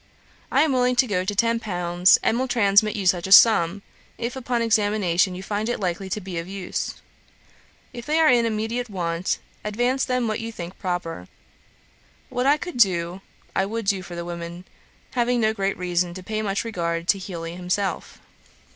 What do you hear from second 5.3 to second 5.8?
you find it